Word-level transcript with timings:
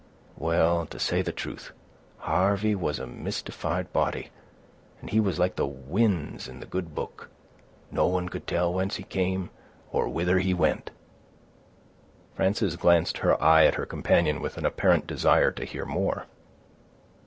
Well, 0.39 0.87
to 0.87 0.97
say 0.97 1.21
the 1.21 1.31
truth, 1.31 1.73
Harvey 2.17 2.73
was 2.73 2.97
a 2.97 3.05
mystified 3.05 3.93
body, 3.93 4.31
and 4.99 5.11
he 5.11 5.19
was 5.19 5.37
like 5.37 5.57
the 5.57 5.67
winds 5.67 6.47
in 6.47 6.59
the 6.59 6.65
good 6.65 6.95
book; 6.95 7.29
no 7.91 8.07
one 8.07 8.27
could 8.27 8.47
tell 8.47 8.73
whence 8.73 8.95
he 8.95 9.03
came, 9.03 9.51
or 9.91 10.09
whither 10.09 10.39
he 10.39 10.55
went." 10.55 10.89
Frances 12.33 12.75
glanced 12.77 13.19
her 13.19 13.39
eye 13.39 13.65
at 13.67 13.75
her 13.75 13.85
companion 13.85 14.41
with 14.41 14.57
an 14.57 14.65
apparent 14.65 15.05
desire 15.05 15.51
to 15.51 15.65
hear 15.65 15.85
more. 15.85 16.25